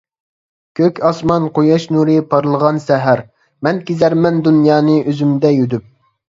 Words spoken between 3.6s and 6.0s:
مەن كېزەرمەن دۇنيانى ئۆزۈمدە يۈدۈپ.